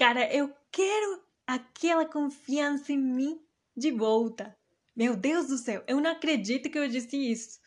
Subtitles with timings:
[0.00, 3.38] Cara, eu quero aquela confiança em mim
[3.76, 4.56] de volta.
[4.96, 7.60] Meu Deus do céu, eu não acredito que eu disse isso.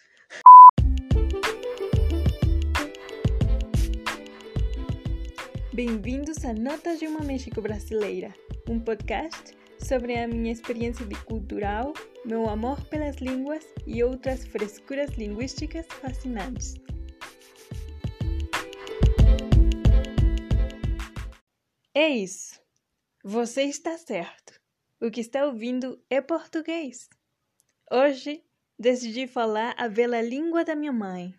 [5.71, 8.33] Bem-vindos a Notas de uma México Brasileira,
[8.67, 11.93] um podcast sobre a minha experiência cultural,
[12.25, 16.73] meu amor pelas línguas e outras frescuras linguísticas fascinantes.
[21.95, 22.59] É isso.
[23.23, 24.59] Você está certo.
[24.99, 27.07] O que está ouvindo é português.
[27.91, 28.43] Hoje
[28.79, 31.35] decidi falar a bela língua da minha mãe.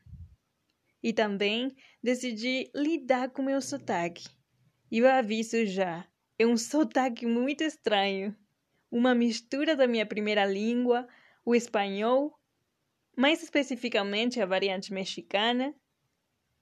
[1.03, 4.29] E também decidi lidar com meu sotaque.
[4.93, 6.07] E eu aviso já,
[6.39, 8.37] é um sotaque muito estranho.
[8.93, 11.09] Uma mistura da minha primeira língua,
[11.45, 12.39] o espanhol,
[13.17, 15.75] mais especificamente a variante mexicana,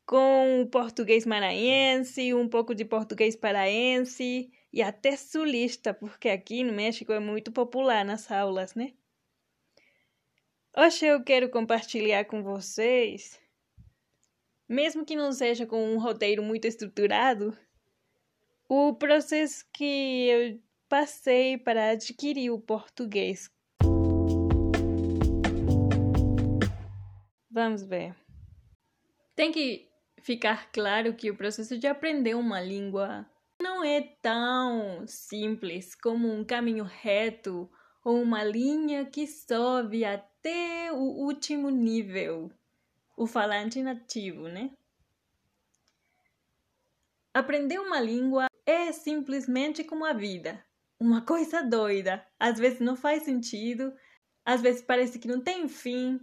[0.07, 6.73] com o português maranhense, um pouco de português paraense e até sulista, porque aqui no
[6.73, 8.93] México é muito popular nas aulas, né?
[10.77, 13.39] Hoje eu quero compartilhar com vocês,
[14.69, 17.57] mesmo que não seja com um roteiro muito estruturado,
[18.69, 23.51] o processo que eu passei para adquirir o português.
[27.51, 28.17] Vamos ver.
[29.35, 29.92] Tem que
[30.23, 33.27] ficar claro que o processo de aprender uma língua
[33.61, 37.71] não é tão simples como um caminho reto
[38.05, 42.51] ou uma linha que sobe até o último nível,
[43.17, 44.71] o falante nativo, né?
[47.35, 50.65] Aprender uma língua é simplesmente como a vida,
[50.99, 52.25] uma coisa doida.
[52.39, 53.93] Às vezes não faz sentido,
[54.45, 56.21] às vezes parece que não tem fim,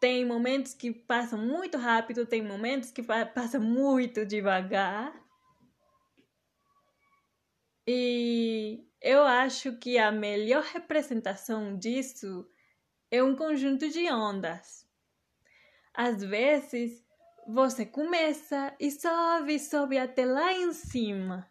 [0.00, 5.14] tem momentos que passam muito rápido, tem momentos que passam muito devagar.
[7.86, 12.48] E eu acho que a melhor representação disso
[13.10, 14.86] é um conjunto de ondas.
[15.94, 17.06] Às vezes,
[17.46, 21.50] você começa e sobe, sobe até lá em cima.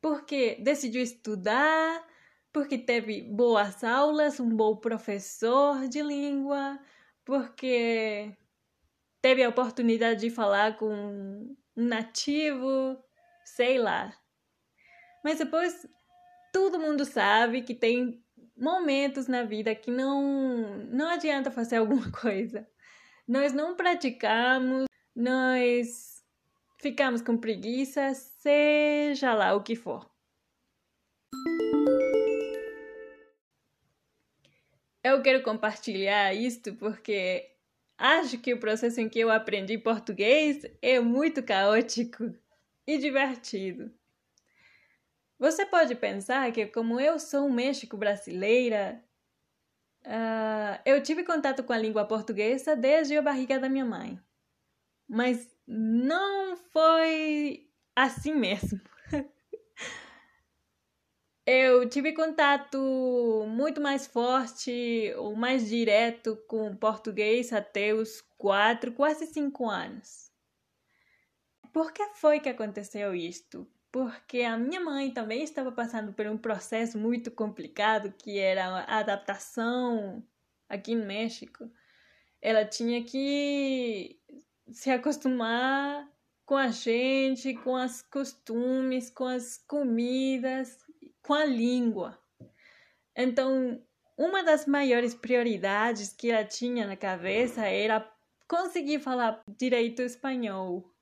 [0.00, 2.04] Porque decidiu estudar,
[2.52, 6.80] porque teve boas aulas, um bom professor de língua,
[7.24, 8.36] porque
[9.20, 12.98] teve a oportunidade de falar com um nativo,
[13.44, 14.12] sei lá.
[15.24, 15.86] Mas depois
[16.52, 18.22] todo mundo sabe que tem
[18.56, 22.68] momentos na vida que não não adianta fazer alguma coisa.
[23.26, 26.22] Nós não praticamos, nós
[26.80, 30.11] ficamos com preguiça, seja lá o que for.
[35.04, 37.50] Eu quero compartilhar isto porque
[37.98, 42.32] acho que o processo em que eu aprendi português é muito caótico
[42.86, 43.92] e divertido.
[45.38, 49.02] Você pode pensar que, como eu sou um México brasileira,
[50.06, 54.20] uh, eu tive contato com a língua portuguesa desde a barriga da minha mãe.
[55.08, 58.80] Mas não foi assim mesmo.
[61.46, 62.78] Eu tive contato
[63.48, 70.30] muito mais forte ou mais direto com português até os quatro, quase cinco anos.
[71.72, 73.66] Por que foi que aconteceu isto?
[73.90, 78.98] Porque a minha mãe também estava passando por um processo muito complicado que era a
[78.98, 80.22] adaptação
[80.68, 81.70] aqui no México.
[82.40, 84.18] Ela tinha que
[84.70, 86.08] se acostumar
[86.44, 90.78] com a gente, com os costumes, com as comidas,
[91.22, 92.18] com a língua.
[93.16, 93.82] Então,
[94.16, 98.08] uma das maiores prioridades que ela tinha na cabeça era
[98.48, 100.92] conseguir falar direito espanhol,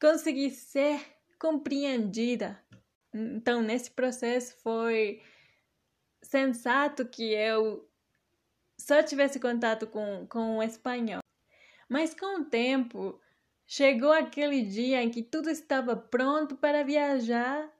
[0.00, 1.00] conseguir ser
[1.38, 2.60] compreendida.
[3.12, 5.22] Então, nesse processo foi
[6.22, 7.88] sensato que eu
[8.78, 11.22] só tivesse contato com, com o espanhol.
[11.88, 13.20] Mas com o tempo,
[13.66, 17.70] chegou aquele dia em que tudo estava pronto para viajar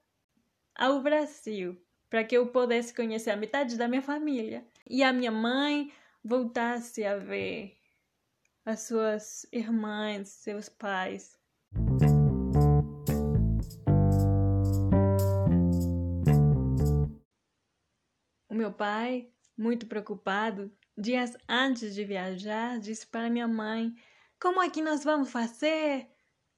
[0.81, 1.79] ao Brasil,
[2.09, 5.93] para que eu pudesse conhecer a metade da minha família e a minha mãe
[6.23, 7.77] voltasse a ver
[8.65, 11.39] as suas irmãs, seus pais.
[18.49, 23.93] O meu pai, muito preocupado, dias antes de viajar, disse para minha mãe:
[24.39, 26.09] Como é que nós vamos fazer?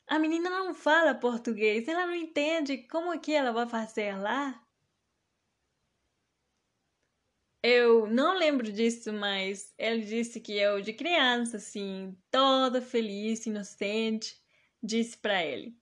[0.07, 4.63] A menina não fala português, ela não entende como que ela vai fazer lá.
[7.65, 14.37] Eu não lembro disso, mas ele disse que eu, de criança, assim, toda feliz, inocente,
[14.81, 15.77] disse para ele: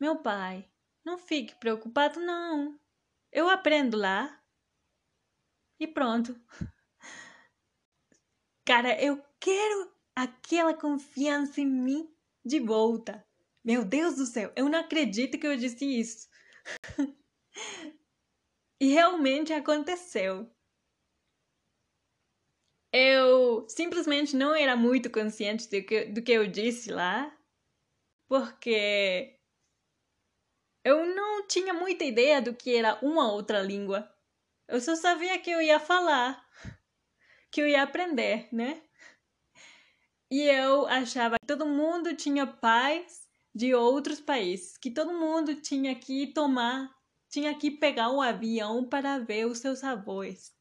[0.00, 0.68] Meu pai,
[1.04, 2.78] Não fique preocupado, não.
[3.32, 4.42] Eu aprendo lá.
[5.80, 6.34] E pronto.
[8.64, 12.08] Cara, eu quero aquela confiança em mim
[12.44, 13.24] de volta.
[13.64, 16.28] Meu Deus do céu, eu não acredito que eu disse isso.
[18.80, 20.50] e realmente aconteceu.
[22.92, 27.34] Eu simplesmente não era muito consciente do que, do que eu disse lá,
[28.28, 29.38] porque
[30.84, 34.12] eu não tinha muita ideia do que era uma outra língua.
[34.66, 36.44] Eu só sabia que eu ia falar,
[37.50, 38.82] que eu ia aprender, né?
[40.28, 45.94] E eu achava que todo mundo tinha pais de outros países, que todo mundo tinha
[45.94, 46.90] que tomar,
[47.28, 50.52] tinha que pegar um avião para ver os seus avós.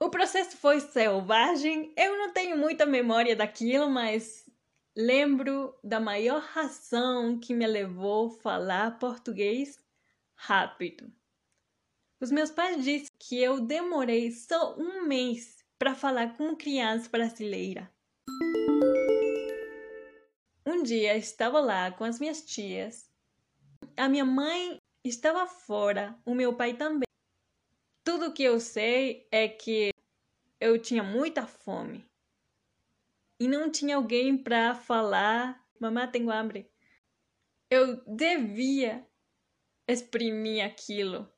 [0.00, 4.44] O processo foi selvagem, eu não tenho muita memória daquilo, mas
[4.96, 9.78] lembro da maior razão que me levou a falar português
[10.34, 11.10] rápido.
[12.20, 17.90] Os meus pais disseram que eu demorei só um mês para falar com criança brasileira.
[20.66, 23.10] Um dia estava lá com as minhas tias.
[23.96, 27.06] A minha mãe estava fora, o meu pai também.
[28.02, 29.90] Tudo que eu sei é que
[30.60, 32.04] eu tinha muita fome
[33.40, 36.70] e não tinha alguém para falar: Mamãe, tenho hambre.
[37.70, 39.06] Eu devia
[39.88, 41.34] exprimir aquilo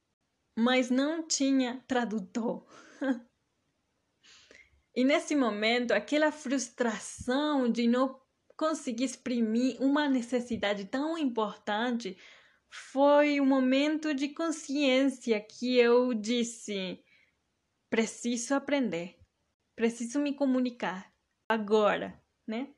[0.56, 2.66] mas não tinha tradutor.
[4.96, 8.18] e nesse momento, aquela frustração de não
[8.56, 12.16] conseguir exprimir uma necessidade tão importante
[12.68, 17.02] foi um momento de consciência que eu disse:
[17.88, 19.18] preciso aprender,
[19.74, 21.12] preciso me comunicar
[21.48, 22.68] agora, né?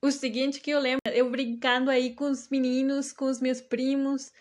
[0.00, 4.32] O seguinte que eu lembro, eu brincando aí com os meninos, com os meus primos,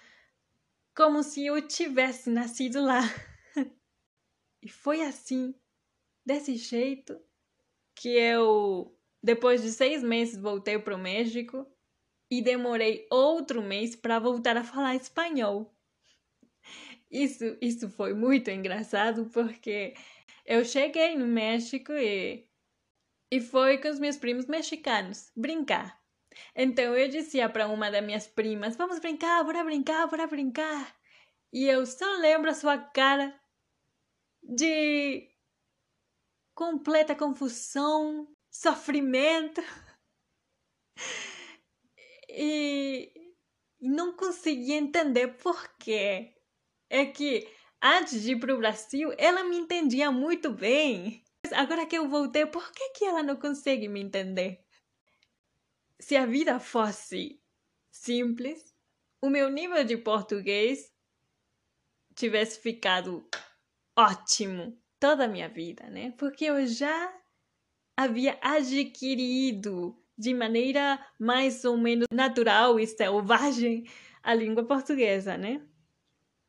[0.96, 3.02] como se eu tivesse nascido lá.
[4.62, 5.56] e foi assim,
[6.24, 7.20] desse jeito,
[7.96, 8.97] que eu,
[9.28, 11.68] depois de seis meses, voltei para o México
[12.32, 15.76] e demorei outro mês para voltar a falar espanhol.
[17.12, 19.94] Isso, isso foi muito engraçado porque
[20.46, 22.48] eu cheguei no México e,
[23.30, 26.02] e foi com os meus primos mexicanos brincar.
[26.56, 30.96] Então eu dizia para uma das minhas primas: Vamos brincar, bora brincar, bora brincar.
[31.52, 33.38] E eu só lembro a sua cara
[34.42, 35.30] de
[36.56, 38.26] completa confusão,
[38.62, 39.62] sofrimento.
[42.30, 43.12] E
[43.80, 46.34] não conseguia entender por quê.
[46.90, 47.48] É que
[47.82, 51.24] antes de ir para o Brasil, ela me entendia muito bem.
[51.54, 54.68] Agora que eu voltei, por que, que ela não consegue me entender?
[56.00, 57.42] se a vida fosse
[57.92, 58.76] simples,
[59.22, 60.94] o meu nível de português
[62.16, 63.28] tivesse ficado
[63.96, 66.12] ótimo toda a minha vida, né?
[66.18, 67.14] Porque eu já
[67.98, 73.86] havia adquirido de maneira mais ou menos natural e selvagem
[74.24, 75.62] a língua portuguesa, né?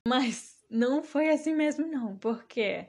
[0.07, 2.87] Mas não foi assim mesmo, não, porque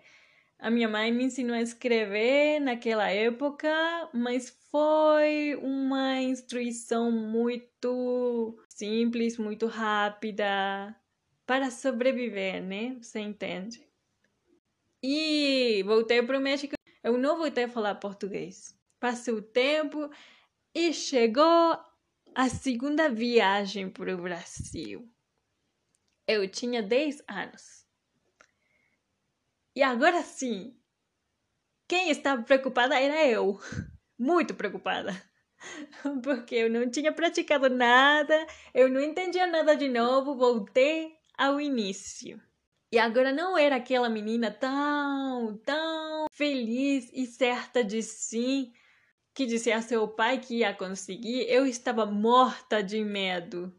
[0.58, 3.70] a minha mãe me ensinou a escrever naquela época,
[4.14, 10.96] mas foi uma instrução muito simples, muito rápida
[11.46, 12.98] para sobreviver, né?
[13.02, 13.82] Você entende?
[15.02, 16.79] E voltei para o México.
[17.04, 18.78] Eu não voltei a falar português.
[19.00, 20.10] Passei o tempo
[20.74, 21.80] e chegou
[22.36, 25.10] a segunda viagem para o Brasil.
[26.28, 27.86] Eu tinha 10 anos.
[29.76, 30.78] E agora sim,
[31.88, 33.60] quem estava preocupada era eu.
[34.18, 35.12] Muito preocupada.
[36.24, 42.42] Porque eu não tinha praticado nada, eu não entendia nada de novo, voltei ao início.
[42.92, 48.72] E agora não era aquela menina tão, tão feliz e certa de si
[49.34, 51.46] que disse a seu pai que ia conseguir.
[51.50, 53.78] Eu estava morta de medo.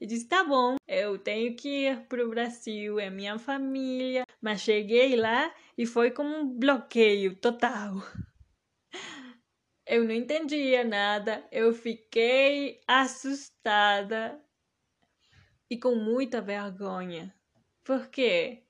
[0.00, 4.24] E disse: tá bom, eu tenho que ir para o Brasil, é minha família.
[4.40, 7.92] Mas cheguei lá e foi como um bloqueio total.
[9.86, 14.42] Eu não entendia nada, eu fiquei assustada
[15.70, 17.34] e com muita vergonha.
[17.84, 18.63] Porque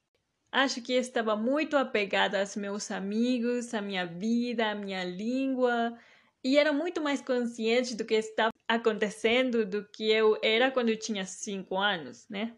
[0.55, 5.99] acho que estava muito apegada aos meus amigos, à minha vida, à minha língua,
[6.43, 10.99] e era muito mais consciente do que estava acontecendo do que eu era quando eu
[10.99, 12.57] tinha cinco anos, né?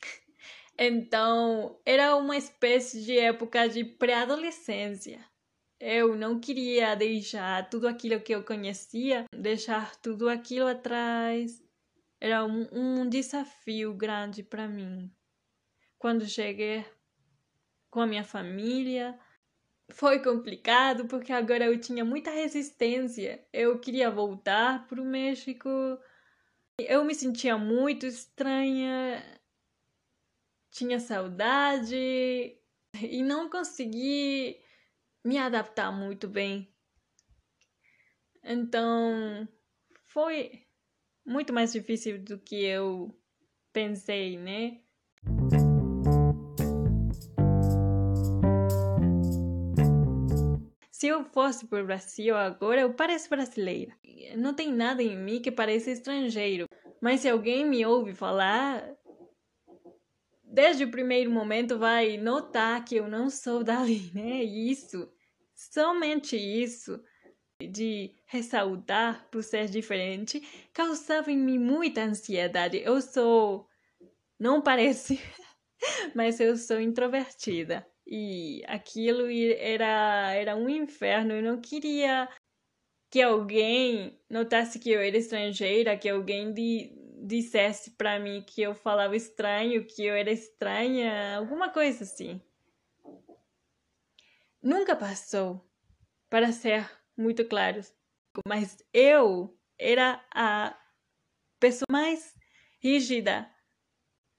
[0.80, 5.24] Então, era uma espécie de época de pré-adolescência.
[5.80, 11.60] Eu não queria deixar tudo aquilo que eu conhecia, deixar tudo aquilo atrás
[12.20, 15.10] era um, um desafio grande para mim.
[15.98, 16.84] Quando cheguei
[17.90, 19.18] com a minha família,
[19.90, 23.44] foi complicado porque agora eu tinha muita resistência.
[23.52, 25.68] Eu queria voltar para o México.
[26.78, 29.22] Eu me sentia muito estranha,
[30.70, 32.56] tinha saudade
[33.00, 34.60] e não consegui
[35.24, 36.72] me adaptar muito bem.
[38.44, 39.48] Então,
[40.06, 40.66] foi
[41.26, 43.14] muito mais difícil do que eu
[43.72, 44.80] pensei, né?
[50.98, 53.96] Se eu fosse para o Brasil agora, eu pareço brasileira.
[54.36, 56.66] Não tem nada em mim que pareça estrangeiro.
[57.00, 58.96] Mas se alguém me ouve falar,
[60.42, 64.42] desde o primeiro momento vai notar que eu não sou dali, né?
[64.42, 65.08] Isso,
[65.54, 67.00] somente isso,
[67.62, 72.82] de ressaltar por ser diferente, causava em mim muita ansiedade.
[72.84, 73.68] Eu sou.
[74.36, 75.20] Não parece,
[76.14, 77.86] mas eu sou introvertida.
[78.06, 79.26] E aquilo
[79.58, 81.34] era, era um inferno.
[81.34, 82.28] Eu não queria
[83.10, 86.92] que alguém notasse que eu era estrangeira, que alguém de,
[87.22, 92.40] dissesse para mim que eu falava estranho, que eu era estranha, alguma coisa assim.
[94.62, 95.64] Nunca passou,
[96.28, 97.80] para ser muito claro,
[98.46, 100.76] mas eu era a
[101.60, 102.34] pessoa mais
[102.80, 103.48] rígida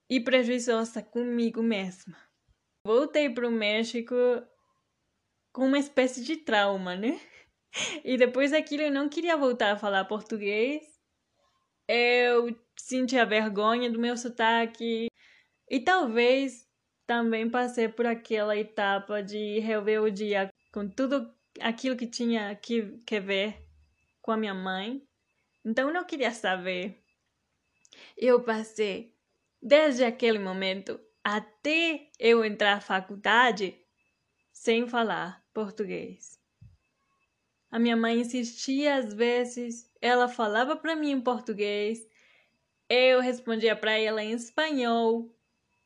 [0.10, 2.30] e prejuízosa comigo mesma
[2.84, 4.16] voltei para o México
[5.54, 7.20] com uma espécie de trauma, né?
[8.04, 10.84] E depois daquilo eu não queria voltar a falar português.
[11.88, 15.08] Eu sentia vergonha do meu sotaque.
[15.70, 16.68] E talvez
[17.06, 23.64] também passei por aquela etapa de rebeldia com tudo aquilo que tinha que, que ver
[24.22, 25.04] com a minha mãe.
[25.64, 27.00] Então eu não queria saber.
[28.18, 29.14] Eu passei,
[29.62, 33.78] desde aquele momento, até eu entrar na faculdade
[34.52, 36.40] sem falar português.
[37.72, 42.00] A minha mãe insistia às vezes, ela falava para mim em português,
[42.90, 45.32] eu respondia para ela em espanhol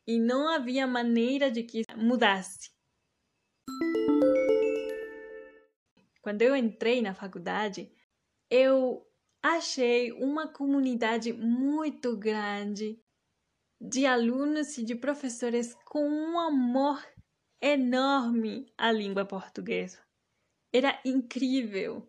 [0.06, 2.70] e não havia maneira de que mudasse.
[6.22, 7.92] Quando eu entrei na faculdade,
[8.48, 9.06] eu
[9.42, 13.03] achei uma comunidade muito grande
[13.86, 17.04] de alunos e de professores com um amor
[17.60, 19.98] enorme à língua portuguesa.
[20.72, 22.08] Era incrível.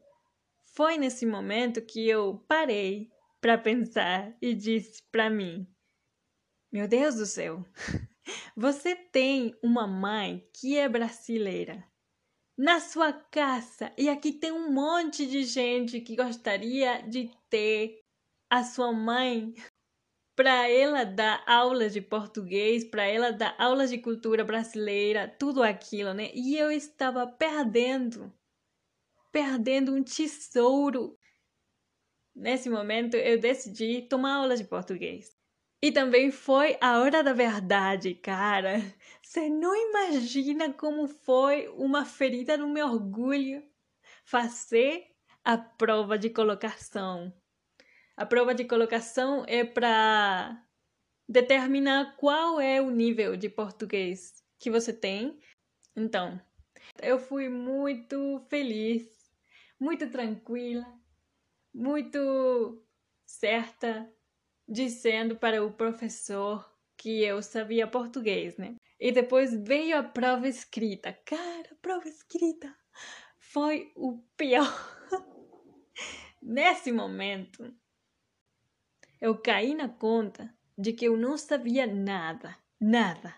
[0.74, 5.67] Foi nesse momento que eu parei para pensar e disse para mim:
[6.72, 7.65] Meu Deus do céu,
[8.55, 11.86] você tem uma mãe que é brasileira
[12.58, 18.01] na sua casa e aqui tem um monte de gente que gostaria de ter
[18.50, 19.53] a sua mãe
[20.36, 26.13] para ela dar aulas de português, para ela dar aulas de cultura brasileira, tudo aquilo,
[26.13, 26.30] né?
[26.34, 28.34] E eu estava perdendo,
[29.32, 31.18] perdendo um tesouro.
[32.36, 35.38] Nesse momento eu decidi tomar aula de português.
[35.82, 38.80] E também foi a hora da verdade, cara.
[39.22, 43.63] Você não imagina como foi uma ferida no meu orgulho
[44.24, 45.08] fazer
[45.44, 47.32] a prova de colocação.
[48.18, 50.66] A prova de colocação é para
[51.28, 55.38] determinar qual é o nível de português que você tem.
[55.96, 56.40] Então,
[57.02, 59.06] eu fui muito feliz,
[59.78, 60.86] muito tranquila,
[61.74, 62.82] muito
[63.26, 64.10] certa,
[64.68, 68.76] dizendo para o professor que eu sabia português, né?
[68.98, 71.12] E depois veio a prova escrita.
[71.26, 72.74] Cara, a prova escrita
[73.38, 74.74] foi o pior.
[76.42, 77.76] Nesse momento,
[79.22, 83.34] eu caí na conta de que eu não sabia nada, nada.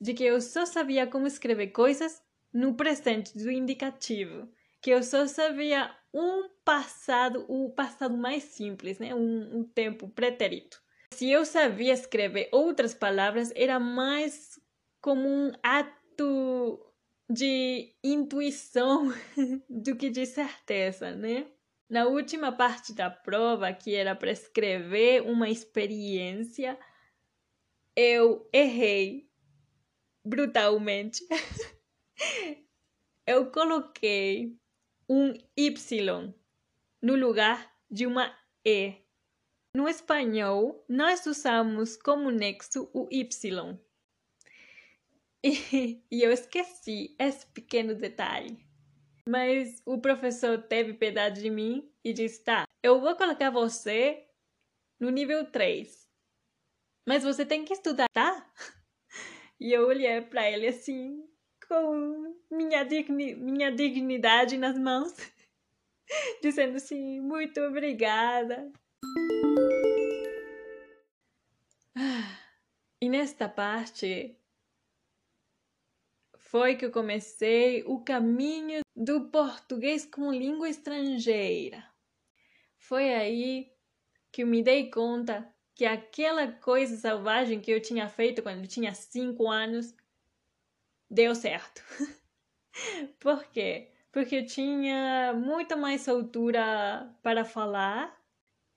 [0.00, 4.48] De que eu só sabia como escrever coisas no presente do indicativo,
[4.80, 9.14] que eu só sabia um passado, o passado mais simples, né?
[9.14, 10.82] um, um tempo pretérito.
[11.12, 14.60] Se eu sabia escrever outras palavras, era mais
[15.00, 16.80] como um ato
[17.28, 19.12] de intuição
[19.68, 21.46] do que de certeza, né?
[21.88, 26.78] Na última parte da prova, que era para escrever uma experiência,
[27.94, 29.30] eu errei
[30.24, 31.26] brutalmente.
[33.26, 34.56] eu coloquei
[35.08, 36.34] um Y
[37.02, 38.94] no lugar de uma E.
[39.74, 43.78] No espanhol, nós usamos como nexo o Y.
[45.46, 48.66] E, e eu esqueci esse pequeno detalhe.
[49.26, 54.28] Mas o professor teve piedade de mim e disse: tá, eu vou colocar você
[55.00, 56.06] no nível 3.
[57.08, 58.52] Mas você tem que estudar, tá?
[59.60, 61.24] E eu olhei para ele assim,
[61.68, 65.14] com minha, digni minha dignidade nas mãos,
[66.42, 68.70] dizendo assim: muito obrigada.
[73.00, 74.36] E nesta parte
[76.54, 81.84] foi que eu comecei o caminho do português como língua estrangeira.
[82.78, 83.72] Foi aí
[84.30, 88.68] que eu me dei conta que aquela coisa selvagem que eu tinha feito quando eu
[88.68, 89.96] tinha cinco anos
[91.10, 91.82] deu certo.
[93.18, 93.90] Por quê?
[94.12, 98.16] Porque eu tinha muito mais soltura para falar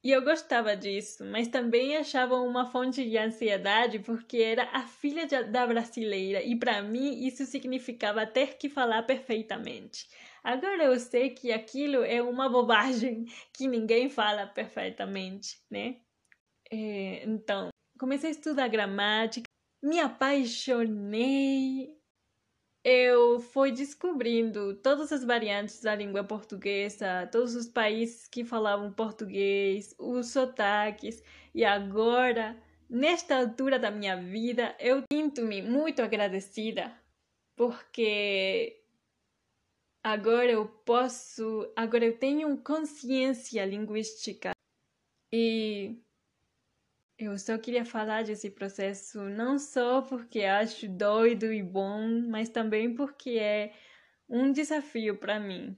[0.04, 5.26] e eu gostava disso, mas também achava uma fonte de ansiedade porque era a filha
[5.26, 10.08] de, da brasileira e para mim isso significava ter que falar perfeitamente.
[10.44, 15.98] Agora eu sei que aquilo é uma bobagem, que ninguém fala perfeitamente, né?
[16.72, 19.46] É, então, comecei a estudar gramática,
[19.84, 21.98] me apaixonei
[22.90, 29.94] eu fui descobrindo todas as variantes da língua portuguesa, todos os países que falavam português,
[30.00, 31.22] os sotaques,
[31.54, 32.56] e agora,
[32.90, 36.98] nesta altura da minha vida, eu sinto-me muito agradecida
[37.58, 38.82] porque
[40.02, 44.52] agora eu posso, agora eu tenho consciência linguística.
[45.34, 46.02] E
[47.18, 52.94] eu só queria falar desse processo não só porque acho doido e bom, mas também
[52.94, 53.74] porque é
[54.30, 55.78] um desafio para mim.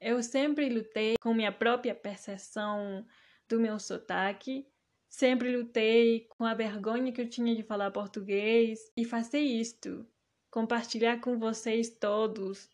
[0.00, 3.04] Eu sempre lutei com minha própria percepção
[3.48, 4.66] do meu sotaque,
[5.08, 10.06] sempre lutei com a vergonha que eu tinha de falar português e fazer isto,
[10.50, 12.70] compartilhar com vocês todos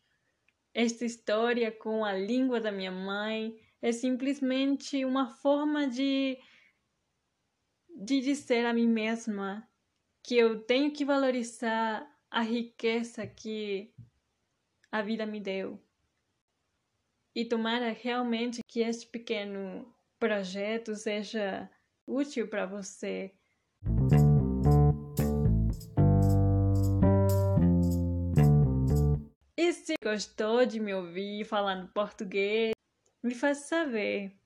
[0.76, 6.36] esta história com a língua da minha mãe é simplesmente uma forma de
[7.96, 9.66] de dizer a mim mesma
[10.22, 13.90] que eu tenho que valorizar a riqueza que
[14.92, 15.80] a vida me deu.
[17.34, 21.70] E tomara realmente que este pequeno projeto seja
[22.06, 23.34] útil para você.
[29.56, 32.72] E se gostou de me ouvir falando português,
[33.22, 34.36] me faça saber.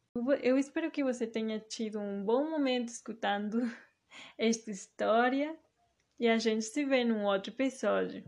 [0.42, 3.60] Eu espero que você tenha tido um bom momento escutando
[4.36, 5.56] esta história
[6.18, 8.24] e a gente se vê num outro episódio.